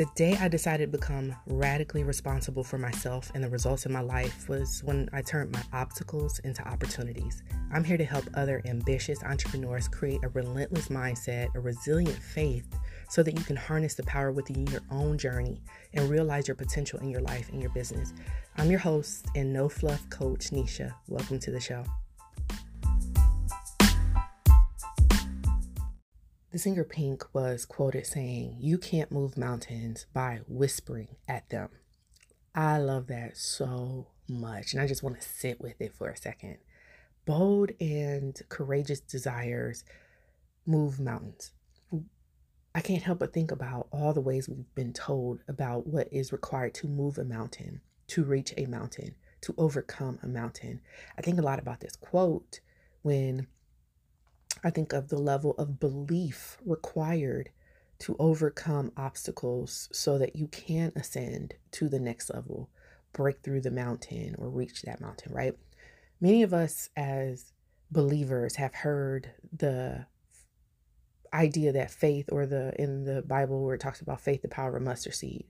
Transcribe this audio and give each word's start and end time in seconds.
The 0.00 0.06
day 0.14 0.34
I 0.40 0.48
decided 0.48 0.90
to 0.90 0.98
become 0.98 1.36
radically 1.44 2.04
responsible 2.04 2.64
for 2.64 2.78
myself 2.78 3.30
and 3.34 3.44
the 3.44 3.50
results 3.50 3.84
in 3.84 3.92
my 3.92 4.00
life 4.00 4.48
was 4.48 4.82
when 4.82 5.10
I 5.12 5.20
turned 5.20 5.52
my 5.52 5.62
obstacles 5.74 6.38
into 6.38 6.66
opportunities. 6.66 7.42
I'm 7.70 7.84
here 7.84 7.98
to 7.98 8.04
help 8.06 8.24
other 8.32 8.62
ambitious 8.64 9.22
entrepreneurs 9.22 9.88
create 9.88 10.20
a 10.24 10.30
relentless 10.30 10.88
mindset, 10.88 11.54
a 11.54 11.60
resilient 11.60 12.16
faith, 12.16 12.66
so 13.10 13.22
that 13.22 13.36
you 13.36 13.44
can 13.44 13.56
harness 13.56 13.92
the 13.92 14.04
power 14.04 14.32
within 14.32 14.66
your 14.68 14.80
own 14.90 15.18
journey 15.18 15.60
and 15.92 16.08
realize 16.08 16.48
your 16.48 16.54
potential 16.54 16.98
in 17.00 17.10
your 17.10 17.20
life 17.20 17.50
and 17.50 17.60
your 17.60 17.72
business. 17.72 18.14
I'm 18.56 18.70
your 18.70 18.80
host 18.80 19.26
and 19.34 19.52
no 19.52 19.68
fluff 19.68 20.08
coach, 20.08 20.46
Nesha. 20.46 20.94
Welcome 21.08 21.38
to 21.40 21.50
the 21.50 21.60
show. 21.60 21.84
The 26.52 26.58
singer 26.58 26.82
Pink 26.82 27.32
was 27.32 27.64
quoted 27.64 28.06
saying, 28.06 28.56
You 28.58 28.76
can't 28.76 29.12
move 29.12 29.38
mountains 29.38 30.06
by 30.12 30.40
whispering 30.48 31.14
at 31.28 31.48
them. 31.48 31.68
I 32.56 32.78
love 32.78 33.06
that 33.06 33.36
so 33.36 34.08
much. 34.28 34.72
And 34.72 34.82
I 34.82 34.88
just 34.88 35.04
want 35.04 35.20
to 35.20 35.28
sit 35.28 35.60
with 35.60 35.80
it 35.80 35.94
for 35.94 36.08
a 36.08 36.16
second. 36.16 36.58
Bold 37.24 37.70
and 37.80 38.36
courageous 38.48 38.98
desires 38.98 39.84
move 40.66 40.98
mountains. 40.98 41.52
I 42.74 42.80
can't 42.80 43.02
help 43.02 43.20
but 43.20 43.32
think 43.32 43.52
about 43.52 43.86
all 43.92 44.12
the 44.12 44.20
ways 44.20 44.48
we've 44.48 44.74
been 44.74 44.92
told 44.92 45.40
about 45.46 45.86
what 45.86 46.12
is 46.12 46.32
required 46.32 46.74
to 46.74 46.88
move 46.88 47.18
a 47.18 47.24
mountain, 47.24 47.80
to 48.08 48.24
reach 48.24 48.54
a 48.56 48.66
mountain, 48.66 49.14
to 49.42 49.54
overcome 49.56 50.18
a 50.20 50.26
mountain. 50.26 50.80
I 51.16 51.22
think 51.22 51.38
a 51.38 51.42
lot 51.42 51.60
about 51.60 51.78
this 51.78 51.94
quote 51.94 52.58
when 53.02 53.46
I 54.62 54.70
think 54.70 54.92
of 54.92 55.08
the 55.08 55.18
level 55.18 55.52
of 55.52 55.80
belief 55.80 56.58
required 56.64 57.50
to 58.00 58.16
overcome 58.18 58.92
obstacles 58.96 59.88
so 59.92 60.18
that 60.18 60.36
you 60.36 60.48
can 60.48 60.92
ascend 60.96 61.54
to 61.72 61.88
the 61.88 62.00
next 62.00 62.32
level, 62.32 62.68
break 63.12 63.42
through 63.42 63.60
the 63.60 63.70
mountain, 63.70 64.34
or 64.38 64.48
reach 64.48 64.82
that 64.82 65.00
mountain, 65.00 65.32
right? 65.32 65.54
Many 66.20 66.42
of 66.42 66.52
us 66.52 66.88
as 66.96 67.52
believers 67.90 68.56
have 68.56 68.74
heard 68.74 69.30
the 69.56 70.06
idea 71.32 71.72
that 71.72 71.90
faith 71.90 72.28
or 72.32 72.44
the 72.44 72.72
in 72.80 73.04
the 73.04 73.22
bible 73.22 73.64
where 73.64 73.76
it 73.76 73.80
talks 73.80 74.00
about 74.00 74.20
faith 74.20 74.42
the 74.42 74.48
power 74.48 74.76
of 74.76 74.82
mustard 74.82 75.14
seed. 75.14 75.44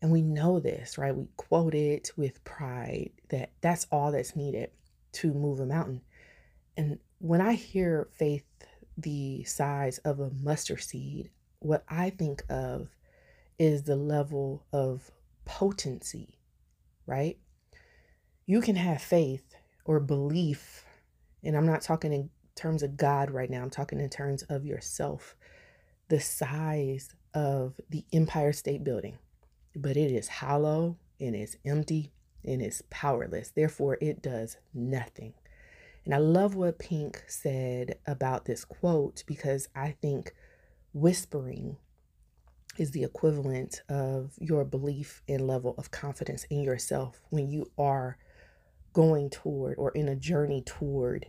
And 0.00 0.10
we 0.10 0.22
know 0.22 0.60
this 0.60 0.96
right? 0.98 1.14
We 1.14 1.26
quote 1.36 1.74
it 1.74 2.12
with 2.16 2.42
pride 2.44 3.10
that 3.30 3.50
that's 3.60 3.86
all 3.90 4.12
that's 4.12 4.36
needed 4.36 4.70
to 5.12 5.32
move 5.32 5.60
a 5.60 5.66
mountain. 5.66 6.02
And 6.76 6.98
when 7.18 7.40
I 7.40 7.54
hear 7.54 8.08
faith 8.12 8.44
the 8.96 9.44
size 9.44 9.98
of 9.98 10.20
a 10.20 10.30
mustard 10.30 10.82
seed, 10.82 11.30
what 11.60 11.84
I 11.88 12.10
think 12.10 12.42
of 12.48 12.88
is 13.58 13.82
the 13.82 13.96
level 13.96 14.64
of 14.72 15.10
potency, 15.44 16.38
right? 17.06 17.38
You 18.46 18.60
can 18.60 18.76
have 18.76 19.02
faith 19.02 19.54
or 19.84 20.00
belief, 20.00 20.84
and 21.42 21.56
I'm 21.56 21.66
not 21.66 21.82
talking 21.82 22.12
in 22.12 22.30
terms 22.54 22.82
of 22.82 22.96
God 22.96 23.30
right 23.30 23.50
now, 23.50 23.62
I'm 23.62 23.70
talking 23.70 24.00
in 24.00 24.10
terms 24.10 24.42
of 24.44 24.64
yourself, 24.64 25.34
the 26.08 26.20
size 26.20 27.10
of 27.34 27.74
the 27.90 28.04
Empire 28.12 28.52
State 28.52 28.84
Building, 28.84 29.18
but 29.74 29.96
it 29.96 30.12
is 30.12 30.28
hollow 30.28 30.96
and 31.20 31.34
it's 31.34 31.56
empty 31.64 32.12
and 32.44 32.62
it's 32.62 32.82
powerless. 32.90 33.50
Therefore, 33.50 33.98
it 34.00 34.22
does 34.22 34.56
nothing. 34.72 35.34
And 36.08 36.14
I 36.14 36.18
love 36.20 36.54
what 36.54 36.78
Pink 36.78 37.22
said 37.28 37.98
about 38.06 38.46
this 38.46 38.64
quote 38.64 39.24
because 39.26 39.68
I 39.76 39.90
think 39.90 40.34
whispering 40.94 41.76
is 42.78 42.92
the 42.92 43.04
equivalent 43.04 43.82
of 43.90 44.32
your 44.38 44.64
belief 44.64 45.20
and 45.28 45.46
level 45.46 45.74
of 45.76 45.90
confidence 45.90 46.44
in 46.44 46.62
yourself 46.62 47.20
when 47.28 47.50
you 47.50 47.70
are 47.76 48.16
going 48.94 49.28
toward 49.28 49.76
or 49.76 49.90
in 49.90 50.08
a 50.08 50.16
journey 50.16 50.62
toward 50.62 51.26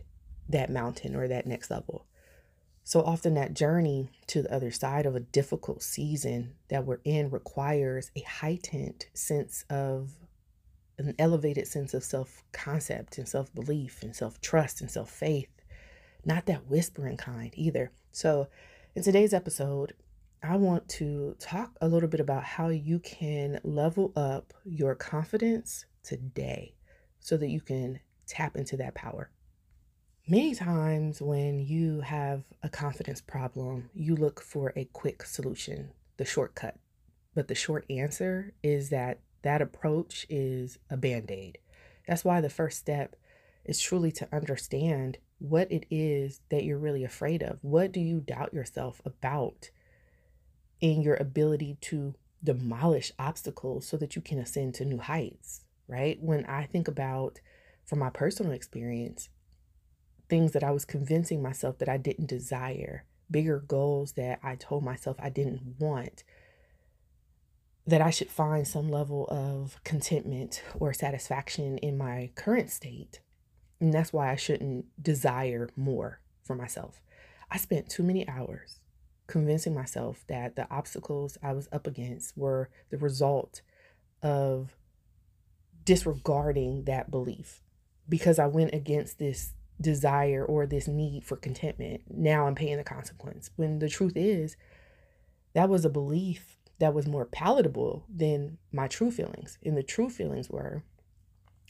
that 0.48 0.70
mountain 0.70 1.14
or 1.14 1.28
that 1.28 1.46
next 1.46 1.70
level. 1.70 2.06
So 2.82 3.02
often, 3.02 3.34
that 3.34 3.52
journey 3.52 4.08
to 4.28 4.40
the 4.40 4.50
other 4.50 4.70
side 4.70 5.04
of 5.04 5.14
a 5.14 5.20
difficult 5.20 5.82
season 5.82 6.54
that 6.68 6.86
we're 6.86 7.00
in 7.04 7.28
requires 7.28 8.10
a 8.16 8.20
heightened 8.20 9.04
sense 9.12 9.66
of 9.68 10.12
an 11.06 11.14
elevated 11.18 11.66
sense 11.66 11.94
of 11.94 12.04
self 12.04 12.42
concept 12.52 13.18
and 13.18 13.28
self 13.28 13.52
belief 13.54 14.02
and 14.02 14.14
self 14.14 14.40
trust 14.40 14.80
and 14.80 14.90
self 14.90 15.10
faith. 15.10 15.50
Not 16.24 16.46
that 16.46 16.66
whispering 16.66 17.16
kind 17.16 17.52
either. 17.54 17.92
So, 18.12 18.48
in 18.94 19.02
today's 19.02 19.32
episode, 19.32 19.94
I 20.42 20.56
want 20.56 20.88
to 20.90 21.36
talk 21.38 21.76
a 21.80 21.88
little 21.88 22.08
bit 22.08 22.20
about 22.20 22.44
how 22.44 22.68
you 22.68 22.98
can 22.98 23.60
level 23.62 24.12
up 24.16 24.52
your 24.64 24.94
confidence 24.94 25.84
today 26.02 26.74
so 27.20 27.36
that 27.36 27.50
you 27.50 27.60
can 27.60 28.00
tap 28.26 28.56
into 28.56 28.76
that 28.78 28.94
power. 28.94 29.30
Many 30.26 30.54
times, 30.54 31.20
when 31.20 31.58
you 31.58 32.00
have 32.00 32.44
a 32.62 32.68
confidence 32.68 33.20
problem, 33.20 33.90
you 33.94 34.14
look 34.14 34.40
for 34.40 34.72
a 34.76 34.84
quick 34.92 35.24
solution, 35.24 35.90
the 36.16 36.24
shortcut. 36.24 36.76
But 37.34 37.48
the 37.48 37.54
short 37.54 37.84
answer 37.90 38.52
is 38.62 38.90
that 38.90 39.20
that 39.42 39.62
approach 39.62 40.26
is 40.28 40.78
a 40.90 40.96
band 40.96 41.30
aid. 41.30 41.58
That's 42.06 42.24
why 42.24 42.40
the 42.40 42.50
first 42.50 42.78
step 42.78 43.16
is 43.64 43.80
truly 43.80 44.12
to 44.12 44.28
understand 44.32 45.18
what 45.38 45.70
it 45.70 45.86
is 45.90 46.40
that 46.50 46.64
you're 46.64 46.78
really 46.78 47.04
afraid 47.04 47.42
of. 47.42 47.58
What 47.62 47.92
do 47.92 48.00
you 48.00 48.20
doubt 48.20 48.52
yourself 48.52 49.00
about 49.04 49.70
in 50.80 51.02
your 51.02 51.16
ability 51.16 51.76
to 51.80 52.14
demolish 52.42 53.12
obstacles 53.18 53.86
so 53.86 53.96
that 53.98 54.16
you 54.16 54.22
can 54.22 54.38
ascend 54.38 54.74
to 54.74 54.84
new 54.84 54.98
heights, 54.98 55.64
right? 55.86 56.18
When 56.20 56.44
I 56.46 56.64
think 56.64 56.88
about, 56.88 57.40
from 57.84 57.98
my 57.98 58.10
personal 58.10 58.52
experience, 58.52 59.28
things 60.28 60.52
that 60.52 60.64
I 60.64 60.70
was 60.70 60.84
convincing 60.84 61.42
myself 61.42 61.78
that 61.78 61.88
I 61.88 61.96
didn't 61.96 62.28
desire, 62.28 63.04
bigger 63.30 63.60
goals 63.60 64.12
that 64.12 64.40
I 64.42 64.56
told 64.56 64.84
myself 64.84 65.16
I 65.20 65.28
didn't 65.28 65.76
want, 65.78 66.24
that 67.90 68.00
I 68.00 68.10
should 68.10 68.30
find 68.30 68.66
some 68.66 68.88
level 68.88 69.26
of 69.28 69.82
contentment 69.82 70.62
or 70.78 70.92
satisfaction 70.92 71.76
in 71.78 71.98
my 71.98 72.30
current 72.36 72.70
state. 72.70 73.20
And 73.80 73.92
that's 73.92 74.12
why 74.12 74.30
I 74.30 74.36
shouldn't 74.36 74.86
desire 75.02 75.68
more 75.76 76.20
for 76.44 76.54
myself. 76.54 77.02
I 77.50 77.56
spent 77.56 77.88
too 77.88 78.04
many 78.04 78.28
hours 78.28 78.78
convincing 79.26 79.74
myself 79.74 80.24
that 80.28 80.54
the 80.54 80.70
obstacles 80.70 81.36
I 81.42 81.52
was 81.52 81.68
up 81.72 81.88
against 81.88 82.36
were 82.36 82.70
the 82.90 82.98
result 82.98 83.62
of 84.22 84.76
disregarding 85.84 86.84
that 86.84 87.10
belief 87.10 87.60
because 88.08 88.38
I 88.38 88.46
went 88.46 88.72
against 88.72 89.18
this 89.18 89.54
desire 89.80 90.44
or 90.44 90.64
this 90.64 90.86
need 90.86 91.24
for 91.24 91.36
contentment. 91.36 92.02
Now 92.08 92.46
I'm 92.46 92.54
paying 92.54 92.76
the 92.76 92.84
consequence. 92.84 93.50
When 93.56 93.80
the 93.80 93.88
truth 93.88 94.12
is, 94.14 94.56
that 95.54 95.68
was 95.68 95.84
a 95.84 95.90
belief 95.90 96.56
that 96.80 96.94
was 96.94 97.06
more 97.06 97.26
palatable 97.26 98.04
than 98.14 98.58
my 98.72 98.88
true 98.88 99.10
feelings. 99.10 99.58
And 99.64 99.76
the 99.76 99.82
true 99.82 100.10
feelings 100.10 100.50
were 100.50 100.82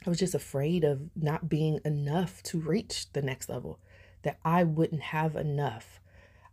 I 0.06 0.08
was 0.08 0.18
just 0.18 0.34
afraid 0.34 0.82
of 0.82 1.10
not 1.14 1.48
being 1.48 1.78
enough 1.84 2.42
to 2.44 2.58
reach 2.58 3.12
the 3.12 3.20
next 3.20 3.50
level, 3.50 3.78
that 4.22 4.38
I 4.44 4.64
wouldn't 4.64 5.02
have 5.02 5.36
enough. 5.36 6.00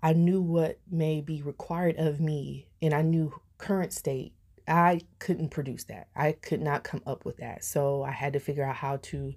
I 0.04 0.12
knew 0.14 0.42
what 0.42 0.80
may 0.92 1.22
be 1.22 1.42
required 1.42 1.96
of 1.98 2.20
me, 2.20 2.68
and 2.82 2.94
I 2.94 3.04
knew 3.04 3.40
current 3.58 3.94
state. 3.94 4.34
I 4.68 5.02
couldn't 5.20 5.50
produce 5.50 5.86
that. 5.86 6.08
I 6.14 6.34
could 6.34 6.62
not 6.62 6.84
come 6.84 7.02
up 7.08 7.24
with 7.24 7.38
that. 7.38 7.64
So 7.64 8.04
I 8.04 8.12
had 8.12 8.34
to 8.34 8.40
figure 8.40 8.66
out 8.66 8.76
how 8.76 8.98
to 8.98 9.34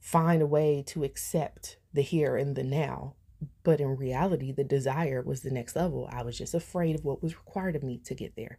find 0.00 0.40
a 0.40 0.46
way 0.46 0.82
to 0.86 1.04
accept 1.04 1.76
the 1.92 2.00
here 2.00 2.36
and 2.36 2.56
the 2.56 2.64
now 2.64 3.16
but 3.62 3.80
in 3.80 3.96
reality, 3.96 4.52
the 4.52 4.64
desire 4.64 5.22
was 5.22 5.42
the 5.42 5.50
next 5.50 5.76
level. 5.76 6.08
I 6.12 6.22
was 6.22 6.38
just 6.38 6.54
afraid 6.54 6.94
of 6.94 7.04
what 7.04 7.22
was 7.22 7.36
required 7.36 7.76
of 7.76 7.82
me 7.82 8.00
to 8.04 8.14
get 8.14 8.36
there. 8.36 8.58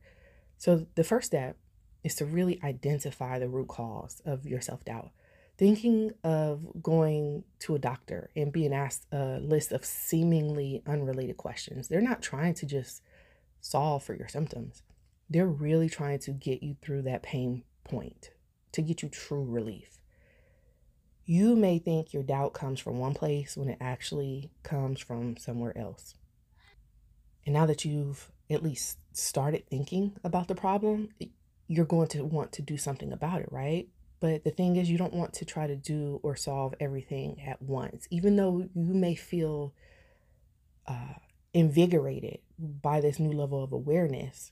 So 0.57 0.87
the 0.95 1.03
first 1.03 1.27
step 1.27 1.57
is 2.03 2.15
to 2.15 2.25
really 2.25 2.59
identify 2.63 3.39
the 3.39 3.49
root 3.49 3.67
cause 3.67 4.21
of 4.25 4.45
your 4.45 4.61
self 4.61 4.85
doubt. 4.85 5.11
Thinking 5.57 6.11
of 6.23 6.83
going 6.83 7.45
to 7.59 7.75
a 7.75 7.79
doctor 7.79 8.29
and 8.35 8.51
being 8.51 8.73
asked 8.73 9.05
a 9.11 9.39
list 9.39 9.71
of 9.71 9.85
seemingly 9.85 10.83
unrelated 10.85 11.37
questions, 11.37 11.87
they're 11.87 12.01
not 12.01 12.21
trying 12.21 12.53
to 12.55 12.65
just 12.65 13.01
solve 13.61 14.03
for 14.03 14.13
your 14.13 14.27
symptoms. 14.27 14.83
They're 15.29 15.47
really 15.47 15.89
trying 15.89 16.19
to 16.19 16.31
get 16.31 16.61
you 16.61 16.75
through 16.81 17.03
that 17.03 17.23
pain 17.23 17.63
point, 17.83 18.31
to 18.73 18.81
get 18.81 19.01
you 19.01 19.09
true 19.09 19.43
relief 19.43 19.94
you 21.25 21.55
may 21.55 21.79
think 21.79 22.13
your 22.13 22.23
doubt 22.23 22.53
comes 22.53 22.79
from 22.79 22.99
one 22.99 23.13
place 23.13 23.57
when 23.57 23.69
it 23.69 23.77
actually 23.81 24.51
comes 24.63 24.99
from 24.99 25.37
somewhere 25.37 25.77
else. 25.77 26.15
And 27.45 27.53
now 27.53 27.65
that 27.65 27.85
you've 27.85 28.31
at 28.49 28.63
least 28.63 28.99
started 29.13 29.67
thinking 29.67 30.15
about 30.23 30.47
the 30.47 30.55
problem, 30.55 31.09
you're 31.67 31.85
going 31.85 32.07
to 32.09 32.23
want 32.23 32.51
to 32.53 32.61
do 32.61 32.77
something 32.77 33.11
about 33.11 33.41
it, 33.41 33.49
right? 33.51 33.87
But 34.19 34.43
the 34.43 34.51
thing 34.51 34.75
is, 34.75 34.89
you 34.89 34.97
don't 34.97 35.13
want 35.13 35.33
to 35.33 35.45
try 35.45 35.67
to 35.67 35.75
do 35.75 36.19
or 36.23 36.35
solve 36.35 36.73
everything 36.79 37.41
at 37.45 37.61
once, 37.61 38.07
even 38.09 38.35
though 38.35 38.69
you 38.73 38.93
may 38.93 39.15
feel 39.15 39.73
uh, 40.87 41.15
invigorated 41.53 42.39
by 42.59 43.01
this 43.01 43.19
new 43.19 43.31
level 43.31 43.63
of 43.63 43.71
awareness 43.71 44.51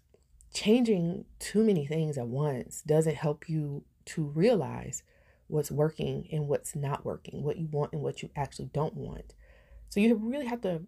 changing 0.53 1.25
too 1.39 1.63
many 1.63 1.85
things 1.85 2.17
at 2.17 2.27
once 2.27 2.81
doesn't 2.83 3.15
help 3.15 3.49
you 3.49 3.83
to 4.05 4.23
realize 4.23 5.03
what's 5.53 5.69
working 5.69 6.27
and 6.31 6.47
what's 6.47 6.75
not 6.75 7.05
working, 7.05 7.43
what 7.43 7.57
you 7.57 7.67
want 7.71 7.93
and 7.93 8.01
what 8.01 8.23
you 8.23 8.29
actually 8.35 8.69
don't 8.73 8.95
want. 8.95 9.35
So 9.89 9.99
you 9.99 10.15
really 10.15 10.47
have 10.47 10.61
to 10.61 10.81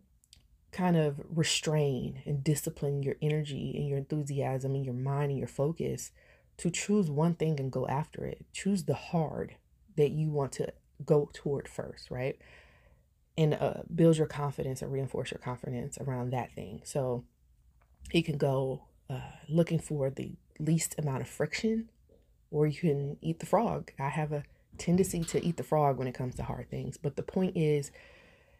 kind 0.72 0.98
of 0.98 1.22
restrain 1.30 2.24
and 2.26 2.44
discipline 2.44 3.04
your 3.04 3.16
energy 3.22 3.76
and 3.78 3.88
your 3.88 4.00
enthusiasm 4.00 4.74
and 4.74 4.84
your 4.84 4.96
mind 4.96 5.30
and 5.30 5.38
your 5.38 5.48
focus 5.48 6.12
to 6.58 6.72
choose 6.72 7.12
one 7.12 7.36
thing 7.36 7.60
and 7.60 7.72
go 7.72 7.88
after 7.88 8.26
it. 8.26 8.44
Choose 8.54 8.86
the 8.86 8.96
hard 8.96 9.56
that 9.98 10.10
you 10.10 10.32
want 10.32 10.52
to 10.54 10.74
go 11.06 11.30
toward 11.32 11.70
first, 11.70 12.10
right? 12.10 12.42
And 13.38 13.54
uh, 13.54 13.84
build 13.94 14.18
your 14.18 14.26
confidence 14.26 14.82
and 14.82 14.92
reinforce 14.92 15.30
your 15.30 15.40
confidence 15.40 16.00
around 16.00 16.32
that 16.32 16.56
thing. 16.56 16.82
So 16.86 17.24
you 18.12 18.24
can 18.24 18.40
go 18.40 18.86
uh, 19.12 19.20
looking 19.48 19.80
for 19.80 20.10
the 20.10 20.32
least 20.58 20.96
amount 20.98 21.22
of 21.22 21.28
friction, 21.28 21.90
or 22.50 22.66
you 22.66 22.80
can 22.80 23.18
eat 23.22 23.40
the 23.40 23.46
frog. 23.46 23.92
I 24.00 24.10
have 24.10 24.32
a 24.32 24.44
tendency 24.78 25.24
to 25.24 25.46
eat 25.46 25.58
the 25.58 25.64
frog 25.64 25.98
when 25.98 26.08
it 26.08 26.14
comes 26.14 26.36
to 26.36 26.44
hard 26.44 26.70
things. 26.70 26.98
But 26.98 27.16
the 27.16 27.24
point 27.24 27.56
is, 27.56 27.92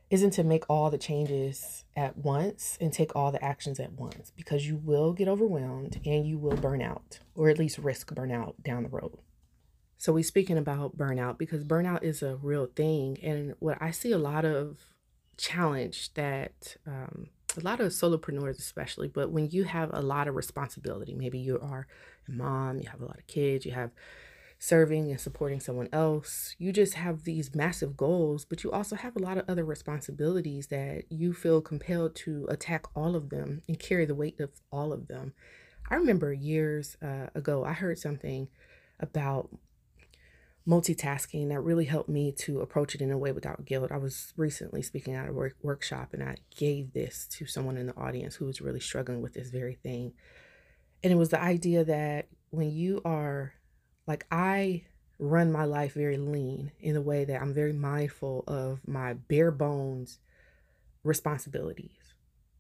isn't 0.10 0.32
to 0.32 0.44
make 0.44 0.64
all 0.70 0.92
the 0.92 0.98
changes 0.98 1.84
at 1.96 2.18
once 2.18 2.78
and 2.80 2.94
take 2.94 3.16
all 3.16 3.32
the 3.32 3.44
actions 3.44 3.80
at 3.80 3.94
once 3.94 4.32
because 4.36 4.68
you 4.68 4.76
will 4.78 5.14
get 5.14 5.28
overwhelmed 5.28 6.00
and 6.06 6.28
you 6.28 6.38
will 6.38 6.56
burn 6.56 6.82
out 6.82 7.20
or 7.34 7.50
at 7.50 7.58
least 7.58 7.80
risk 7.80 8.14
burnout 8.14 8.54
down 8.64 8.84
the 8.84 8.90
road. 8.90 9.18
So 9.98 10.14
we're 10.14 10.24
speaking 10.24 10.58
about 10.58 10.98
burnout 10.98 11.38
because 11.38 11.64
burnout 11.64 12.04
is 12.04 12.22
a 12.22 12.36
real 12.36 12.68
thing 12.68 13.18
and 13.24 13.56
what 13.60 13.78
I 13.82 13.92
see 13.92 14.12
a 14.12 14.18
lot 14.20 14.46
of 14.46 14.78
challenge 15.38 16.14
that 16.14 16.78
um, 16.86 17.28
a 17.58 17.62
lot 17.62 17.80
of 17.80 17.92
solopreneurs 17.92 18.58
especially 18.58 19.08
but 19.08 19.32
when 19.32 19.50
you 19.50 19.64
have 19.64 19.90
a 19.94 20.02
lot 20.02 20.28
of 20.28 20.36
responsibility 20.36 21.14
maybe 21.14 21.38
you 21.38 21.60
are 21.60 21.88
a 22.28 22.32
mom 22.32 22.80
you 22.80 22.88
have 22.90 23.02
a 23.02 23.06
lot 23.06 23.18
of 23.18 23.28
kids 23.28 23.66
you 23.66 23.72
have 23.74 23.92
serving 24.66 25.12
and 25.12 25.20
supporting 25.20 25.60
someone 25.60 25.88
else. 25.94 26.56
You 26.58 26.72
just 26.72 26.96
have 26.96 27.24
these 27.24 27.54
massive 27.54 27.96
goals, 27.96 28.46
but 28.46 28.64
you 28.64 28.72
also 28.72 28.96
have 28.96 29.16
a 29.16 29.20
lot 29.20 29.38
of 29.38 29.46
other 29.48 29.64
responsibilities 29.64 30.68
that 30.68 31.04
you 31.10 31.34
feel 31.34 31.62
compelled 31.62 32.16
to 32.16 32.48
attack 32.50 32.86
all 32.96 33.16
of 33.16 33.30
them 33.30 33.62
and 33.68 33.78
carry 33.78 34.06
the 34.06 34.16
weight 34.16 34.40
of 34.40 34.50
all 34.72 34.92
of 34.92 35.08
them. 35.08 35.34
I 35.90 35.96
remember 35.96 36.34
years 36.34 36.98
uh, 37.00 37.28
ago, 37.36 37.64
I 37.64 37.74
heard 37.74 38.00
something 38.00 38.48
about 39.00 39.50
multitasking 40.68 41.50
that 41.50 41.60
really 41.60 41.86
helped 41.86 42.10
me 42.10 42.32
to 42.32 42.62
approach 42.62 42.96
it 42.96 43.02
in 43.02 43.12
a 43.12 43.18
way 43.20 43.32
without 43.32 43.66
guilt. 43.66 43.92
I 43.92 43.98
was 43.98 44.34
recently 44.36 44.82
speaking 44.82 45.14
at 45.14 45.30
a 45.30 45.34
work- 45.34 45.58
workshop 45.62 46.10
and 46.12 46.24
I 46.24 46.38
gave 46.58 46.94
this 46.94 47.28
to 47.34 47.46
someone 47.46 47.78
in 47.78 47.86
the 47.86 47.96
audience 47.96 48.34
who 48.34 48.46
was 48.46 48.62
really 48.62 48.80
struggling 48.80 49.22
with 49.22 49.34
this 49.36 49.52
very 49.52 49.76
thing. 49.76 50.14
And 51.04 51.14
it 51.14 51.18
was 51.18 51.30
the 51.30 51.40
idea 51.40 51.84
that 51.84 52.30
when 52.50 52.72
you 52.72 53.02
are 53.06 53.54
like 54.08 54.26
I 54.32 54.84
run 55.18 55.52
my 55.52 55.64
life 55.64 55.94
very 55.94 56.18
lean 56.18 56.72
in 56.80 56.96
a 56.96 57.02
way 57.02 57.26
that 57.26 57.42
I'm 57.42 57.54
very 57.54 57.74
mindful 57.74 58.44
of 58.48 58.86
my 58.88 59.14
bare 59.14 59.52
bones 59.52 60.20
responsibilities, 61.04 62.14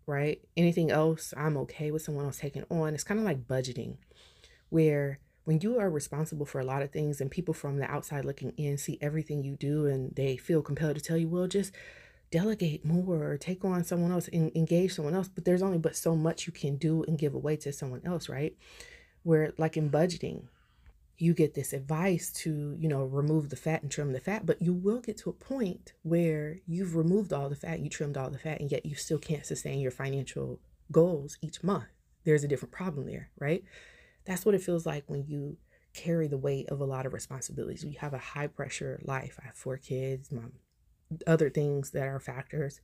right? 0.05 0.39
Anything 0.55 0.91
else, 0.91 1.33
I'm 1.35 1.57
okay 1.57 1.91
with 1.91 2.01
someone 2.01 2.25
else 2.25 2.37
taking 2.37 2.63
on. 2.69 2.93
It's 2.93 3.03
kind 3.03 3.19
of 3.19 3.25
like 3.25 3.47
budgeting, 3.47 3.97
where 4.69 5.19
when 5.43 5.59
you 5.61 5.79
are 5.79 5.89
responsible 5.89 6.45
for 6.45 6.59
a 6.59 6.65
lot 6.65 6.81
of 6.81 6.91
things 6.91 7.21
and 7.21 7.29
people 7.29 7.53
from 7.53 7.77
the 7.77 7.89
outside 7.89 8.25
looking 8.25 8.51
in 8.57 8.77
see 8.77 8.97
everything 8.99 9.43
you 9.43 9.55
do 9.55 9.85
and 9.85 10.15
they 10.15 10.37
feel 10.37 10.61
compelled 10.61 10.95
to 10.95 11.01
tell 11.01 11.17
you, 11.17 11.27
well, 11.27 11.47
just 11.47 11.71
delegate 12.31 12.83
more 12.83 13.23
or 13.23 13.37
take 13.37 13.63
on 13.63 13.83
someone 13.83 14.11
else 14.11 14.27
and 14.33 14.51
engage 14.55 14.93
someone 14.93 15.13
else. 15.13 15.27
But 15.27 15.45
there's 15.45 15.61
only 15.61 15.77
but 15.77 15.95
so 15.95 16.15
much 16.15 16.47
you 16.47 16.53
can 16.53 16.77
do 16.77 17.03
and 17.03 17.17
give 17.17 17.35
away 17.35 17.57
to 17.57 17.71
someone 17.71 18.01
else, 18.05 18.27
right? 18.27 18.55
Where, 19.23 19.53
like 19.57 19.77
in 19.77 19.89
budgeting, 19.89 20.47
you 21.17 21.33
get 21.33 21.53
this 21.53 21.71
advice 21.73 22.31
to, 22.31 22.75
you 22.77 22.89
know, 22.89 23.05
remove 23.05 23.49
the 23.49 23.55
fat 23.55 23.81
and 23.81 23.91
trim 23.91 24.11
the 24.11 24.19
fat, 24.19 24.45
but 24.45 24.61
you 24.61 24.73
will 24.73 24.99
get 24.99 25.17
to 25.17 25.29
a 25.29 25.33
point 25.33 25.93
where 26.03 26.59
you've 26.67 26.95
removed 26.95 27.31
all 27.31 27.49
the 27.49 27.55
fat, 27.55 27.79
you 27.79 27.89
trimmed 27.89 28.17
all 28.17 28.29
the 28.29 28.37
fat, 28.37 28.59
and 28.59 28.71
yet 28.71 28.85
you 28.85 28.95
still 28.95 29.17
can't 29.17 29.45
sustain 29.45 29.79
your 29.79 29.91
financial 29.91 30.59
goals 30.91 31.37
each 31.41 31.63
month. 31.63 31.85
There's 32.25 32.43
a 32.43 32.47
different 32.47 32.73
problem 32.73 33.05
there, 33.05 33.29
right? 33.39 33.63
That's 34.25 34.45
what 34.45 34.55
it 34.55 34.61
feels 34.61 34.85
like 34.85 35.03
when 35.07 35.25
you 35.27 35.57
carry 35.93 36.27
the 36.27 36.37
weight 36.37 36.67
of 36.69 36.81
a 36.81 36.85
lot 36.85 37.05
of 37.05 37.13
responsibilities. 37.13 37.85
We 37.85 37.93
have 37.93 38.13
a 38.13 38.17
high 38.17 38.47
pressure 38.47 38.99
life. 39.03 39.39
I 39.41 39.45
have 39.45 39.55
four 39.55 39.77
kids, 39.77 40.31
my 40.31 40.41
other 41.25 41.49
things 41.49 41.91
that 41.91 42.07
are 42.07 42.19
factors. 42.19 42.81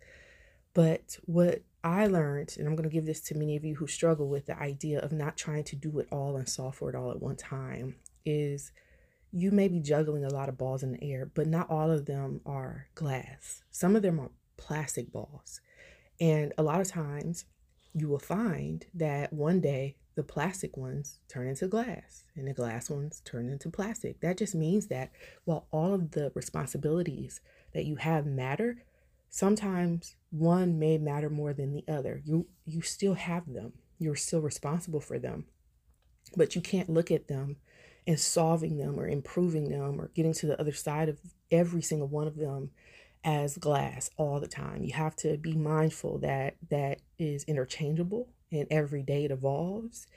But 0.74 1.18
what 1.26 1.64
I 1.84 2.08
learned, 2.08 2.56
and 2.58 2.68
I'm 2.68 2.76
going 2.76 2.90
to 2.90 2.94
give 2.94 3.06
this 3.06 3.20
to 3.22 3.36
many 3.36 3.58
of 3.58 3.66
you 3.66 3.76
who 3.76 3.88
struggle 3.88 4.30
with 4.30 4.46
the 4.46 4.58
idea 4.58 5.00
of 5.00 5.12
not 5.12 5.36
trying 5.36 5.66
to 5.66 5.76
do 5.76 6.00
it 6.00 6.08
all 6.12 6.38
and 6.38 6.48
solve 6.48 6.76
for 6.76 6.90
it 6.90 6.96
all 6.96 7.12
at 7.12 7.22
one 7.22 7.36
time, 7.36 7.96
is 8.26 8.72
you 9.32 9.52
may 9.52 9.68
be 9.68 9.80
juggling 9.80 10.26
a 10.26 10.34
lot 10.34 10.50
of 10.50 10.58
balls 10.58 10.84
in 10.84 10.94
the 10.94 11.04
air, 11.04 11.30
but 11.34 11.48
not 11.48 11.70
all 11.70 11.90
of 11.90 12.06
them 12.06 12.42
are 12.46 12.88
glass. 12.96 13.64
Some 13.72 13.96
of 13.96 14.02
them 14.02 14.20
are 14.20 14.32
plastic 14.58 15.12
balls. 15.12 15.62
And 16.20 16.54
a 16.58 16.64
lot 16.64 16.82
of 16.82 16.88
times 16.88 17.46
you 17.94 18.08
will 18.08 18.20
find 18.20 18.86
that 18.94 19.34
one 19.34 19.62
day 19.62 19.96
the 20.16 20.24
plastic 20.24 20.76
ones 20.76 21.20
turn 21.30 21.48
into 21.48 21.68
glass 21.68 22.26
and 22.36 22.48
the 22.48 22.54
glass 22.54 22.90
ones 22.90 23.22
turn 23.24 23.50
into 23.50 23.70
plastic. 23.70 24.20
That 24.20 24.38
just 24.38 24.54
means 24.54 24.88
that 24.88 25.12
while 25.46 25.68
all 25.72 25.94
of 25.94 26.12
the 26.12 26.32
responsibilities 26.36 27.40
that 27.74 27.86
you 27.86 27.96
have 27.96 28.26
matter, 28.26 28.84
sometimes 29.30 30.16
one 30.30 30.78
may 30.78 30.98
matter 30.98 31.30
more 31.30 31.54
than 31.54 31.74
the 31.74 31.86
other. 31.88 32.22
You 32.26 32.48
you 32.66 32.82
still 32.82 33.14
have 33.14 33.52
them. 33.52 33.74
You're 34.00 34.16
still 34.16 34.42
responsible 34.42 35.00
for 35.00 35.18
them. 35.18 35.46
But 36.36 36.56
you 36.56 36.62
can't 36.62 36.90
look 36.90 37.12
at 37.12 37.28
them 37.28 37.58
and 38.08 38.20
solving 38.20 38.78
them 38.78 39.00
or 39.00 39.08
improving 39.08 39.70
them 39.70 40.00
or 40.00 40.10
getting 40.16 40.34
to 40.34 40.48
the 40.48 40.60
other 40.60 40.72
side 40.72 41.10
of 41.10 41.20
every 41.52 41.82
single 41.82 42.08
one 42.08 42.28
of 42.28 42.36
them 42.36 42.72
as 43.24 43.58
glass 43.58 44.10
all 44.18 44.40
the 44.40 44.48
time. 44.48 44.84
You 44.84 44.94
have 44.94 45.16
to 45.18 45.38
be 45.38 45.56
mindful 45.56 46.20
that 46.20 46.56
that 46.70 47.02
is 47.20 47.44
interchangeable 47.44 48.30
and 48.52 48.68
every 48.72 49.04
day 49.04 49.26
it 49.26 49.32
evolves 49.32 50.08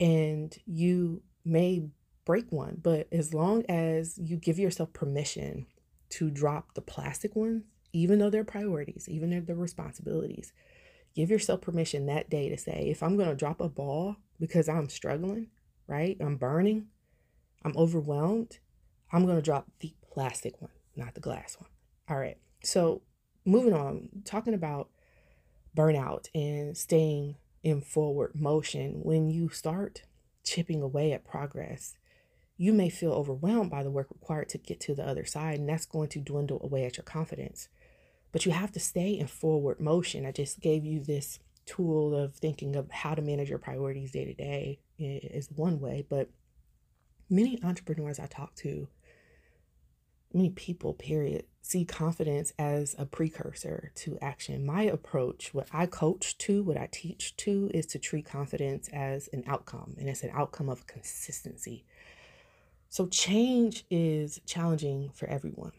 and 0.00 0.56
you 0.66 1.22
may 1.44 1.88
break 2.24 2.50
one, 2.50 2.78
but 2.82 3.06
as 3.12 3.32
long 3.32 3.64
as 3.68 4.18
you 4.18 4.36
give 4.36 4.58
yourself 4.58 4.92
permission 4.92 5.66
to 6.10 6.30
drop 6.30 6.74
the 6.74 6.80
plastic 6.80 7.36
ones, 7.36 7.64
even 7.92 8.18
though 8.18 8.30
they're 8.30 8.44
priorities, 8.44 9.08
even 9.08 9.30
though 9.30 9.40
they're 9.40 9.56
responsibilities, 9.56 10.52
give 11.14 11.30
yourself 11.30 11.60
permission 11.62 12.06
that 12.06 12.28
day 12.28 12.48
to 12.48 12.58
say, 12.58 12.88
if 12.90 13.02
I'm 13.02 13.16
going 13.16 13.28
to 13.28 13.34
drop 13.34 13.60
a 13.60 13.68
ball 13.68 14.16
because 14.38 14.68
I'm 14.68 14.88
struggling, 14.88 15.48
right? 15.86 16.16
I'm 16.20 16.36
burning, 16.36 16.88
I'm 17.66 17.76
overwhelmed, 17.76 18.60
I'm 19.12 19.26
going 19.26 19.36
to 19.36 19.42
drop 19.42 19.66
the 19.80 19.92
plastic 20.12 20.62
one, 20.62 20.70
not 20.94 21.14
the 21.14 21.20
glass 21.20 21.56
one. 21.58 21.68
All 22.08 22.16
right. 22.16 22.38
So, 22.62 23.02
moving 23.44 23.74
on, 23.74 24.08
talking 24.24 24.54
about 24.54 24.88
burnout 25.76 26.28
and 26.32 26.76
staying 26.76 27.34
in 27.64 27.80
forward 27.80 28.36
motion, 28.36 29.00
when 29.02 29.28
you 29.28 29.48
start 29.48 30.02
chipping 30.44 30.80
away 30.80 31.12
at 31.12 31.24
progress, 31.24 31.96
you 32.56 32.72
may 32.72 32.88
feel 32.88 33.10
overwhelmed 33.10 33.72
by 33.72 33.82
the 33.82 33.90
work 33.90 34.06
required 34.10 34.48
to 34.50 34.58
get 34.58 34.78
to 34.82 34.94
the 34.94 35.04
other 35.04 35.24
side, 35.24 35.58
and 35.58 35.68
that's 35.68 35.86
going 35.86 36.08
to 36.10 36.20
dwindle 36.20 36.60
away 36.62 36.84
at 36.84 36.96
your 36.96 37.04
confidence. 37.04 37.68
But 38.30 38.46
you 38.46 38.52
have 38.52 38.70
to 38.72 38.80
stay 38.80 39.18
in 39.18 39.26
forward 39.26 39.80
motion. 39.80 40.24
I 40.24 40.30
just 40.30 40.60
gave 40.60 40.84
you 40.84 41.00
this 41.00 41.40
tool 41.66 42.16
of 42.16 42.36
thinking 42.36 42.76
of 42.76 42.88
how 42.92 43.16
to 43.16 43.22
manage 43.22 43.50
your 43.50 43.58
priorities 43.58 44.12
day 44.12 44.24
to 44.24 44.34
day 44.34 44.78
is 45.00 45.50
one 45.50 45.80
way, 45.80 46.06
but 46.08 46.30
many 47.28 47.58
entrepreneurs 47.62 48.18
I 48.18 48.26
talk 48.26 48.54
to, 48.56 48.88
many 50.32 50.50
people, 50.50 50.92
period, 50.94 51.46
see 51.62 51.84
confidence 51.84 52.52
as 52.58 52.94
a 52.98 53.06
precursor 53.06 53.90
to 53.96 54.18
action. 54.20 54.64
My 54.64 54.82
approach, 54.82 55.52
what 55.52 55.68
I 55.72 55.86
coach 55.86 56.38
to, 56.38 56.62
what 56.62 56.76
I 56.76 56.88
teach 56.90 57.36
to, 57.38 57.70
is 57.74 57.86
to 57.86 57.98
treat 57.98 58.26
confidence 58.26 58.88
as 58.92 59.28
an 59.32 59.44
outcome, 59.46 59.96
and 59.98 60.08
it's 60.08 60.22
an 60.22 60.30
outcome 60.32 60.68
of 60.68 60.86
consistency. 60.86 61.84
So, 62.88 63.06
change 63.06 63.84
is 63.90 64.40
challenging 64.46 65.10
for 65.12 65.26
everyone, 65.26 65.72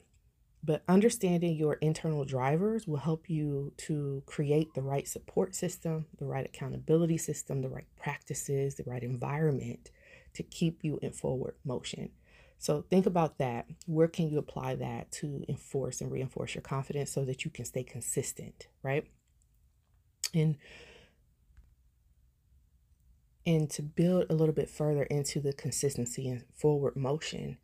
but 0.61 0.83
understanding 0.89 1.55
your 1.55 1.75
internal 1.75 2.25
drivers 2.25 2.85
will 2.85 2.97
help 2.97 3.29
you 3.29 3.71
to 3.77 4.21
create 4.25 4.73
the 4.73 4.81
right 4.81 5.07
support 5.07 5.55
system, 5.55 6.05
the 6.17 6.25
right 6.25 6.45
accountability 6.45 7.17
system, 7.17 7.61
the 7.61 7.69
right 7.69 7.87
practices, 7.97 8.75
the 8.75 8.83
right 8.85 9.03
environment 9.03 9.89
to 10.37 10.43
keep 10.43 10.83
you 10.83 10.99
in 11.01 11.11
forward 11.11 11.55
motion. 11.65 12.11
So 12.59 12.85
think 12.89 13.05
about 13.05 13.37
that. 13.39 13.65
Where 13.85 14.07
can 14.07 14.29
you 14.29 14.37
apply 14.37 14.75
that 14.75 15.11
to 15.13 15.43
enforce 15.49 15.99
and 16.01 16.11
reinforce 16.11 16.55
your 16.55 16.61
confidence 16.61 17.11
so 17.11 17.25
that 17.25 17.43
you 17.43 17.51
can 17.51 17.65
stay 17.65 17.83
consistent, 17.83 18.67
right? 18.81 19.05
And 20.33 20.57
and 23.45 23.69
to 23.71 23.81
build 23.81 24.25
a 24.29 24.35
little 24.35 24.53
bit 24.53 24.69
further 24.69 25.03
into 25.03 25.39
the 25.39 25.53
consistency 25.53 26.27
and 26.27 26.43
forward 26.53 26.97
motion, 26.97 27.57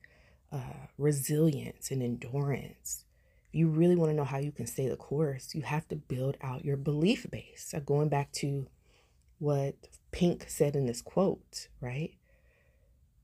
uh, 0.52 0.88
resilience 0.98 1.92
and 1.92 2.02
endurance. 2.02 3.04
You 3.52 3.68
really 3.68 3.98
want 3.98 4.10
to 4.10 4.16
know 4.16 4.24
how 4.24 4.38
you 4.38 4.54
can 4.54 4.66
stay 4.66 4.88
the 4.88 4.96
course, 4.96 5.54
you 5.54 5.62
have 5.64 5.88
to 5.90 5.96
build 5.96 6.38
out 6.42 6.64
your 6.64 6.78
belief 6.78 7.30
base. 7.30 7.68
So 7.70 7.80
going 7.82 8.08
back 8.08 8.32
to 8.34 8.68
what 9.40 9.76
Pink 10.12 10.46
said 10.48 10.76
in 10.78 10.86
this 10.86 11.02
quote, 11.02 11.68
right? 11.82 12.12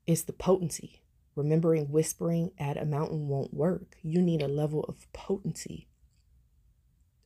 It's 0.10 0.24
the 0.24 0.34
potency. 0.34 1.04
Remembering 1.36 1.92
whispering 1.92 2.50
at 2.58 2.78
a 2.78 2.86
mountain 2.86 3.28
won't 3.28 3.54
work. 3.54 3.96
You 4.02 4.24
need 4.24 4.42
a 4.42 4.48
level 4.48 4.84
of 4.86 5.06
potency 5.14 5.88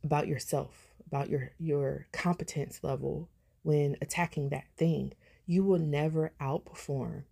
about 0.03 0.27
yourself, 0.27 0.93
about 1.07 1.29
your 1.29 1.51
your 1.57 2.07
competence 2.11 2.83
level 2.83 3.29
when 3.61 3.95
attacking 4.01 4.49
that 4.49 4.65
thing. 4.75 5.13
You 5.45 5.63
will 5.63 5.79
never 5.79 6.33
outperform 6.41 7.23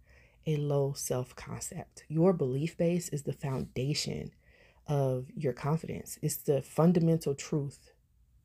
a 0.48 0.56
low 0.56 0.94
self-concept. 0.94 2.06
Your 2.08 2.32
belief 2.32 2.78
base 2.78 3.10
is 3.10 3.24
the 3.24 3.34
foundation 3.34 4.32
of 4.88 5.26
your 5.36 5.52
confidence. 5.52 6.18
It's 6.22 6.38
the 6.38 6.62
fundamental 6.62 7.36
truth, 7.36 7.92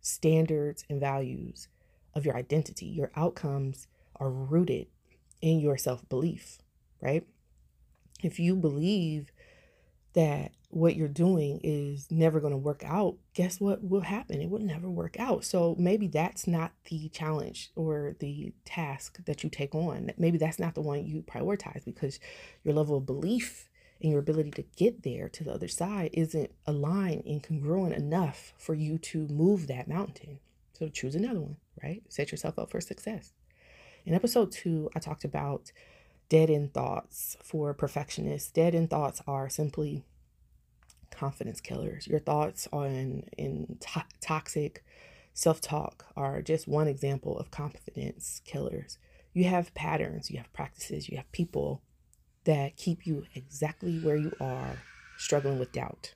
standards 0.00 0.84
and 0.90 0.98
values 0.98 1.68
of 2.16 2.26
your 2.26 2.36
identity. 2.36 2.86
Your 2.86 3.12
outcomes 3.14 3.86
are 4.16 4.28
rooted 4.28 4.88
in 5.40 5.60
your 5.60 5.78
self-belief, 5.78 6.58
right? 7.00 7.26
If 8.22 8.38
you 8.38 8.56
believe 8.56 9.30
that 10.14 10.52
what 10.70 10.96
you're 10.96 11.08
doing 11.08 11.60
is 11.62 12.10
never 12.10 12.40
going 12.40 12.52
to 12.52 12.56
work 12.56 12.82
out, 12.84 13.16
guess 13.34 13.60
what 13.60 13.84
will 13.84 14.00
happen? 14.00 14.40
It 14.40 14.50
will 14.50 14.60
never 14.60 14.90
work 14.90 15.18
out. 15.18 15.44
So 15.44 15.76
maybe 15.78 16.08
that's 16.08 16.46
not 16.46 16.72
the 16.90 17.08
challenge 17.10 17.70
or 17.76 18.16
the 18.18 18.52
task 18.64 19.24
that 19.26 19.44
you 19.44 19.50
take 19.50 19.74
on. 19.74 20.10
Maybe 20.16 20.38
that's 20.38 20.58
not 20.58 20.74
the 20.74 20.80
one 20.80 21.06
you 21.06 21.22
prioritize 21.22 21.84
because 21.84 22.18
your 22.64 22.74
level 22.74 22.96
of 22.96 23.06
belief 23.06 23.68
and 24.00 24.10
your 24.10 24.20
ability 24.20 24.50
to 24.52 24.64
get 24.76 25.02
there 25.02 25.28
to 25.28 25.44
the 25.44 25.52
other 25.52 25.68
side 25.68 26.10
isn't 26.12 26.50
aligned 26.66 27.24
and 27.24 27.42
congruent 27.42 27.94
enough 27.94 28.52
for 28.58 28.74
you 28.74 28.98
to 28.98 29.28
move 29.28 29.66
that 29.66 29.88
mountain. 29.88 30.40
So 30.72 30.88
choose 30.88 31.14
another 31.14 31.40
one, 31.40 31.56
right? 31.82 32.02
Set 32.08 32.30
yourself 32.30 32.58
up 32.58 32.70
for 32.70 32.80
success. 32.80 33.32
In 34.04 34.14
episode 34.14 34.52
two, 34.52 34.90
I 34.94 34.98
talked 34.98 35.24
about 35.24 35.72
dead 36.28 36.50
end 36.50 36.74
thoughts 36.74 37.36
for 37.42 37.72
perfectionists. 37.74 38.50
Dead 38.50 38.74
end 38.74 38.90
thoughts 38.90 39.22
are 39.26 39.48
simply 39.48 40.04
confidence 41.10 41.60
killers. 41.60 42.06
Your 42.06 42.20
thoughts 42.20 42.68
on 42.72 43.24
in 43.36 43.78
to- 43.80 44.04
toxic 44.20 44.84
self 45.34 45.60
talk 45.60 46.06
are 46.16 46.42
just 46.42 46.66
one 46.66 46.88
example 46.88 47.38
of 47.38 47.50
confidence 47.50 48.40
killers. 48.44 48.98
You 49.32 49.44
have 49.44 49.74
patterns, 49.74 50.30
you 50.30 50.38
have 50.38 50.52
practices, 50.52 51.08
you 51.08 51.16
have 51.16 51.30
people 51.32 51.82
that 52.44 52.76
keep 52.76 53.06
you 53.06 53.24
exactly 53.34 53.98
where 54.00 54.16
you 54.16 54.32
are, 54.40 54.78
struggling 55.18 55.58
with 55.58 55.72
doubt. 55.72 56.14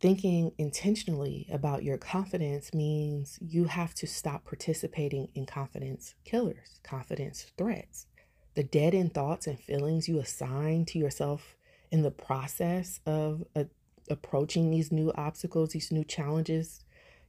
Thinking 0.00 0.52
intentionally 0.58 1.46
about 1.50 1.84
your 1.84 1.98
confidence 1.98 2.74
means 2.74 3.38
you 3.40 3.64
have 3.64 3.94
to 3.94 4.06
stop 4.06 4.44
participating 4.44 5.28
in 5.34 5.46
confidence 5.46 6.14
killers, 6.24 6.80
confidence 6.82 7.46
threats 7.56 8.06
the 8.54 8.62
dead 8.62 8.94
end 8.94 9.14
thoughts 9.14 9.46
and 9.46 9.58
feelings 9.58 10.08
you 10.08 10.18
assign 10.18 10.84
to 10.86 10.98
yourself 10.98 11.56
in 11.90 12.02
the 12.02 12.10
process 12.10 13.00
of 13.06 13.44
uh, 13.54 13.64
approaching 14.10 14.70
these 14.70 14.92
new 14.92 15.12
obstacles, 15.14 15.70
these 15.70 15.92
new 15.92 16.04
challenges. 16.04 16.80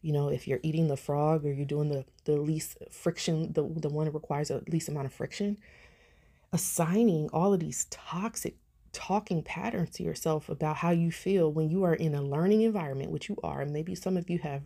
You 0.02 0.12
know, 0.12 0.30
if 0.30 0.48
you're 0.48 0.60
eating 0.64 0.88
the 0.88 0.98
frog 0.98 1.46
or 1.46 1.54
you're 1.54 1.66
doing 1.66 1.90
the, 1.90 2.06
the 2.26 2.38
least 2.38 2.78
friction, 2.92 3.54
the, 3.54 3.64
the 3.64 3.90
one 3.90 4.06
that 4.06 4.14
requires 4.14 4.50
the 4.50 4.64
least 4.68 4.90
amount 4.90 5.06
of 5.06 5.14
friction, 5.14 5.58
assigning 6.52 7.30
all 7.32 7.54
of 7.54 7.60
these 7.60 7.86
toxic 7.90 8.56
talking 8.92 9.42
patterns 9.42 9.90
to 9.92 10.04
yourself 10.04 10.50
about 10.50 10.78
how 10.78 10.92
you 10.92 11.12
feel 11.12 11.52
when 11.52 11.70
you 11.70 11.84
are 11.84 11.96
in 11.96 12.14
a 12.14 12.22
learning 12.22 12.62
environment, 12.62 13.12
which 13.12 13.30
you 13.30 13.38
are, 13.44 13.62
and 13.62 13.72
maybe 13.72 13.96
some 13.96 14.18
of 14.18 14.30
you 14.30 14.40
have 14.40 14.62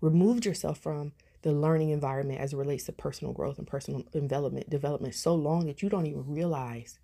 removed 0.00 0.46
yourself 0.46 0.78
from 0.78 1.12
the 1.42 1.52
learning 1.52 1.90
environment 1.90 2.40
as 2.40 2.52
it 2.52 2.56
relates 2.56 2.84
to 2.84 2.92
personal 2.92 3.32
growth 3.32 3.58
and 3.58 3.66
personal 3.66 4.04
development 4.12 4.68
development 4.68 5.14
so 5.14 5.34
long 5.34 5.66
that 5.66 5.82
you 5.82 5.88
don't 5.88 6.06
even 6.06 6.26
realize 6.26 6.98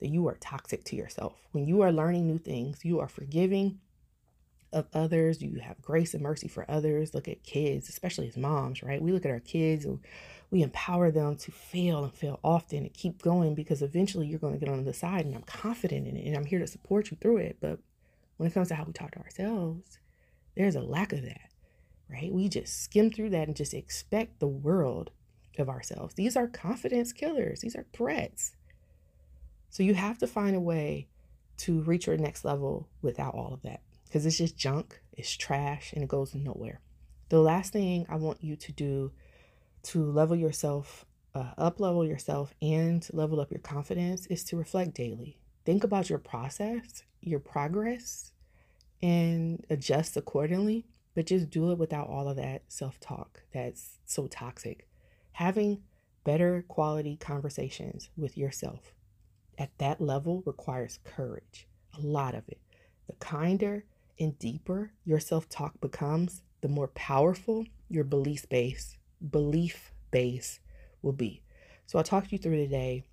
that 0.00 0.08
you 0.08 0.26
are 0.28 0.36
toxic 0.40 0.84
to 0.84 0.96
yourself. 0.96 1.34
When 1.52 1.66
you 1.66 1.80
are 1.82 1.92
learning 1.92 2.26
new 2.26 2.38
things, 2.38 2.84
you 2.84 3.00
are 3.00 3.08
forgiving 3.08 3.80
of 4.72 4.86
others, 4.92 5.40
you 5.40 5.60
have 5.60 5.80
grace 5.80 6.12
and 6.12 6.22
mercy 6.22 6.46
for 6.46 6.70
others. 6.70 7.14
Look 7.14 7.26
at 7.26 7.42
kids, 7.42 7.88
especially 7.88 8.28
as 8.28 8.36
moms, 8.36 8.82
right? 8.82 9.00
We 9.00 9.12
look 9.12 9.24
at 9.24 9.30
our 9.30 9.40
kids 9.40 9.84
and 9.84 10.00
we 10.50 10.62
empower 10.62 11.10
them 11.10 11.36
to 11.36 11.50
fail 11.50 12.04
and 12.04 12.12
fail 12.12 12.38
often 12.44 12.78
and 12.78 12.92
keep 12.92 13.22
going 13.22 13.54
because 13.54 13.82
eventually 13.82 14.26
you're 14.26 14.38
going 14.38 14.52
to 14.52 14.60
get 14.60 14.68
on 14.68 14.84
the 14.84 14.92
side 14.92 15.24
and 15.24 15.34
I'm 15.34 15.42
confident 15.42 16.06
in 16.06 16.16
it 16.16 16.26
and 16.26 16.36
I'm 16.36 16.44
here 16.44 16.58
to 16.58 16.66
support 16.66 17.10
you 17.10 17.16
through 17.20 17.38
it. 17.38 17.56
But 17.60 17.78
when 18.36 18.48
it 18.48 18.52
comes 18.52 18.68
to 18.68 18.74
how 18.74 18.84
we 18.84 18.92
talk 18.92 19.12
to 19.12 19.20
ourselves, 19.20 19.98
there's 20.54 20.76
a 20.76 20.82
lack 20.82 21.12
of 21.12 21.22
that 21.22 21.47
right? 22.10 22.32
We 22.32 22.48
just 22.48 22.82
skim 22.82 23.10
through 23.10 23.30
that 23.30 23.48
and 23.48 23.56
just 23.56 23.74
expect 23.74 24.40
the 24.40 24.48
world 24.48 25.10
of 25.58 25.68
ourselves. 25.68 26.14
These 26.14 26.36
are 26.36 26.46
confidence 26.46 27.12
killers, 27.12 27.60
these 27.60 27.76
are 27.76 27.86
threats. 27.92 28.52
So 29.70 29.82
you 29.82 29.94
have 29.94 30.18
to 30.18 30.26
find 30.26 30.56
a 30.56 30.60
way 30.60 31.08
to 31.58 31.80
reach 31.82 32.06
your 32.06 32.16
next 32.16 32.44
level 32.44 32.88
without 33.02 33.34
all 33.34 33.52
of 33.52 33.62
that 33.62 33.80
because 34.04 34.24
it's 34.24 34.38
just 34.38 34.56
junk, 34.56 35.00
it's 35.12 35.36
trash, 35.36 35.92
and 35.92 36.02
it 36.02 36.08
goes 36.08 36.34
nowhere. 36.34 36.80
The 37.28 37.40
last 37.40 37.72
thing 37.72 38.06
I 38.08 38.16
want 38.16 38.42
you 38.42 38.56
to 38.56 38.72
do 38.72 39.12
to 39.84 40.10
level 40.10 40.36
yourself 40.36 41.04
uh, 41.34 41.52
up, 41.58 41.78
level 41.78 42.06
yourself, 42.06 42.54
and 42.62 43.06
level 43.12 43.40
up 43.40 43.50
your 43.50 43.60
confidence 43.60 44.26
is 44.26 44.44
to 44.44 44.56
reflect 44.56 44.94
daily. 44.94 45.38
Think 45.66 45.84
about 45.84 46.08
your 46.08 46.18
process, 46.18 47.02
your 47.20 47.40
progress, 47.40 48.32
and 49.02 49.64
adjust 49.68 50.16
accordingly 50.16 50.86
but 51.14 51.26
just 51.26 51.50
do 51.50 51.70
it 51.70 51.78
without 51.78 52.08
all 52.08 52.28
of 52.28 52.36
that 52.36 52.62
self 52.68 53.00
talk 53.00 53.42
that's 53.52 53.98
so 54.06 54.26
toxic. 54.26 54.88
Having 55.32 55.82
better 56.24 56.64
quality 56.68 57.16
conversations 57.16 58.10
with 58.16 58.36
yourself 58.36 58.92
at 59.58 59.76
that 59.78 60.00
level 60.00 60.42
requires 60.46 61.00
courage, 61.04 61.66
a 61.96 62.00
lot 62.00 62.34
of 62.34 62.48
it. 62.48 62.60
The 63.06 63.14
kinder 63.14 63.84
and 64.20 64.38
deeper 64.38 64.92
your 65.04 65.20
self 65.20 65.48
talk 65.48 65.80
becomes, 65.80 66.42
the 66.60 66.68
more 66.68 66.88
powerful 66.88 67.64
your 67.88 68.04
belief 68.04 68.48
base, 68.48 68.96
belief 69.30 69.92
base 70.10 70.60
will 71.02 71.12
be. 71.12 71.42
So 71.86 71.98
I 71.98 72.02
talked 72.02 72.32
you 72.32 72.38
through 72.38 72.56
today 72.56 73.04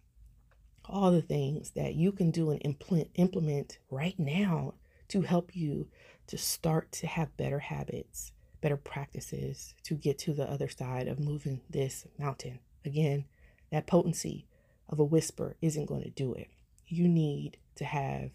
all 0.88 1.12
the 1.12 1.22
things 1.22 1.72
that 1.72 1.96
you 1.96 2.12
can 2.12 2.32
do 2.32 2.52
and 2.52 2.62
implement 2.64 3.10
implement 3.16 3.80
right 3.90 4.18
now 4.20 4.74
to 5.08 5.22
help 5.22 5.56
you 5.56 5.88
to 6.27 6.38
start 6.38 6.91
to 6.94 7.08
have 7.08 7.38
better 7.38 7.60
habits, 7.60 8.32
better 8.62 8.77
practices 8.77 9.75
to 9.84 9.96
get 9.96 10.17
to 10.20 10.34
the 10.34 10.50
other 10.50 10.70
side 10.70 11.08
of 11.08 11.20
moving 11.20 11.62
this 11.70 12.08
mountain. 12.17 12.60
Again, 12.84 13.25
that 13.72 13.88
potency 13.88 14.48
of 14.89 15.00
a 15.00 15.03
whisper 15.03 15.55
isn't 15.62 15.86
going 15.88 16.03
to 16.03 16.10
do 16.10 16.34
it. 16.34 16.48
You 16.88 17.08
need 17.08 17.58
to 17.75 17.86
have 17.86 18.32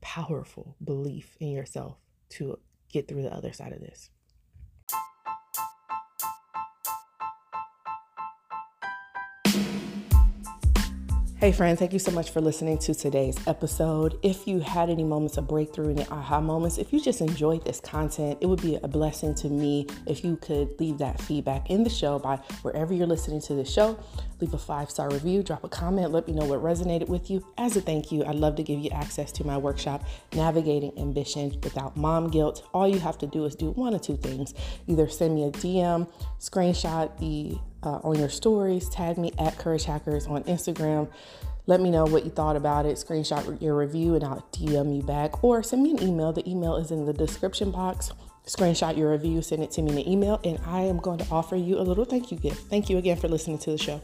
powerful 0.00 0.76
belief 0.82 1.36
in 1.40 1.50
yourself 1.50 1.96
to 2.30 2.58
get 2.88 3.08
through 3.08 3.22
the 3.22 3.32
other 3.34 3.52
side 3.52 3.72
of 3.72 3.80
this. 3.80 4.10
Hey, 11.44 11.52
friends, 11.52 11.78
thank 11.78 11.92
you 11.92 11.98
so 11.98 12.10
much 12.10 12.30
for 12.30 12.40
listening 12.40 12.78
to 12.78 12.94
today's 12.94 13.36
episode. 13.46 14.18
If 14.22 14.48
you 14.48 14.60
had 14.60 14.88
any 14.88 15.04
moments 15.04 15.36
of 15.36 15.46
breakthrough, 15.46 15.90
any 15.90 16.06
aha 16.06 16.40
moments, 16.40 16.78
if 16.78 16.90
you 16.90 16.98
just 16.98 17.20
enjoyed 17.20 17.66
this 17.66 17.80
content, 17.80 18.38
it 18.40 18.46
would 18.46 18.62
be 18.62 18.76
a 18.76 18.88
blessing 18.88 19.34
to 19.34 19.50
me 19.50 19.86
if 20.06 20.24
you 20.24 20.36
could 20.36 20.80
leave 20.80 20.96
that 20.96 21.20
feedback 21.20 21.68
in 21.68 21.84
the 21.84 21.90
show 21.90 22.18
by 22.18 22.36
wherever 22.62 22.94
you're 22.94 23.06
listening 23.06 23.42
to 23.42 23.52
the 23.52 23.64
show. 23.66 23.98
Leave 24.40 24.54
a 24.54 24.58
five 24.58 24.90
star 24.90 25.10
review, 25.10 25.42
drop 25.42 25.62
a 25.64 25.68
comment, 25.68 26.12
let 26.12 26.26
me 26.26 26.32
know 26.32 26.46
what 26.46 26.62
resonated 26.62 27.08
with 27.08 27.28
you. 27.30 27.46
As 27.58 27.76
a 27.76 27.82
thank 27.82 28.10
you, 28.10 28.24
I'd 28.24 28.36
love 28.36 28.56
to 28.56 28.62
give 28.62 28.80
you 28.80 28.88
access 28.88 29.30
to 29.32 29.46
my 29.46 29.58
workshop, 29.58 30.02
Navigating 30.32 30.98
Ambition 30.98 31.60
Without 31.62 31.94
Mom 31.94 32.30
Guilt. 32.30 32.66
All 32.72 32.88
you 32.88 33.00
have 33.00 33.18
to 33.18 33.26
do 33.26 33.44
is 33.44 33.54
do 33.54 33.70
one 33.72 33.94
or 33.94 33.98
two 33.98 34.16
things 34.16 34.54
either 34.86 35.10
send 35.10 35.34
me 35.34 35.44
a 35.44 35.50
DM, 35.50 36.10
screenshot 36.40 37.18
the 37.18 37.58
uh, 37.84 38.00
on 38.02 38.18
your 38.18 38.28
stories. 38.28 38.88
Tag 38.88 39.18
me 39.18 39.32
at 39.38 39.58
Courage 39.58 39.84
Hackers 39.84 40.26
on 40.26 40.44
Instagram. 40.44 41.10
Let 41.66 41.80
me 41.80 41.90
know 41.90 42.04
what 42.04 42.24
you 42.24 42.30
thought 42.30 42.56
about 42.56 42.84
it. 42.84 42.96
Screenshot 42.96 43.60
your 43.60 43.76
review 43.76 44.14
and 44.14 44.24
I'll 44.24 44.46
DM 44.52 44.96
you 44.96 45.02
back 45.02 45.42
or 45.42 45.62
send 45.62 45.82
me 45.82 45.92
an 45.92 46.02
email. 46.02 46.32
The 46.32 46.48
email 46.48 46.76
is 46.76 46.90
in 46.90 47.06
the 47.06 47.12
description 47.12 47.70
box. 47.70 48.12
Screenshot 48.46 48.96
your 48.98 49.10
review, 49.10 49.40
send 49.40 49.62
it 49.62 49.70
to 49.72 49.82
me 49.82 49.90
in 49.90 49.96
the 49.96 50.10
email, 50.10 50.38
and 50.44 50.58
I 50.66 50.82
am 50.82 50.98
going 50.98 51.16
to 51.18 51.26
offer 51.30 51.56
you 51.56 51.78
a 51.78 51.80
little 51.80 52.04
thank 52.04 52.30
you 52.30 52.36
gift. 52.36 52.68
Thank 52.68 52.90
you 52.90 52.98
again 52.98 53.16
for 53.16 53.26
listening 53.26 53.58
to 53.60 53.70
the 53.70 53.78
show. 53.78 54.02